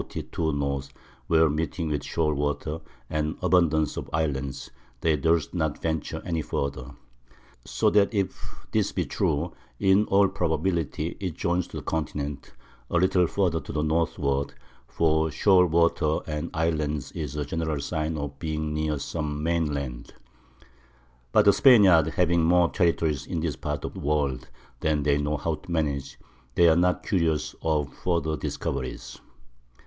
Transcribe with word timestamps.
where 1.27 1.47
meeting 1.47 1.87
with 1.89 2.01
Shoal 2.03 2.33
Water, 2.33 2.81
and 3.07 3.37
abundance 3.39 3.97
of 3.97 4.09
Islands, 4.11 4.71
they 5.01 5.15
durst 5.15 5.53
not 5.53 5.79
venture 5.79 6.23
any 6.25 6.41
further: 6.41 6.95
So 7.65 7.91
that 7.91 8.11
if 8.11 8.65
this 8.71 8.91
be 8.91 9.05
true, 9.05 9.53
in 9.79 10.05
all 10.05 10.27
Probability 10.27 11.15
it 11.19 11.35
joins 11.35 11.67
to 11.67 11.77
the 11.77 11.83
Continent, 11.83 12.51
a 12.89 12.97
little 12.97 13.27
further 13.27 13.59
to 13.59 13.71
the 13.71 13.83
Northward; 13.83 14.55
for 14.87 15.29
Shoal 15.29 15.67
Water 15.67 16.21
and 16.25 16.49
Islands 16.51 17.11
is 17.11 17.35
a 17.35 17.45
general 17.45 17.79
Sign 17.79 18.17
of 18.17 18.39
being 18.39 18.73
near 18.73 18.97
some 18.97 19.43
main 19.43 19.71
Land: 19.71 20.15
but 21.31 21.45
the 21.45 21.53
Spaniards 21.53 22.09
having 22.15 22.43
more 22.43 22.71
Territories 22.71 23.27
in 23.27 23.39
this 23.41 23.55
Part 23.55 23.85
of 23.85 23.93
the 23.93 23.99
World 23.99 24.49
than 24.79 25.03
they 25.03 25.19
know 25.21 25.37
how 25.37 25.53
to 25.53 25.71
manage, 25.71 26.17
they 26.55 26.67
are 26.67 26.75
not 26.75 27.03
curious 27.03 27.53
of 27.61 27.93
further 27.93 28.35
Discoveries. 28.35 29.19